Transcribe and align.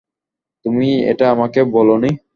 তুমি 0.65 0.89
এটা 1.11 1.25
আমাকে 1.31 1.59
বলোনি। 1.75 2.09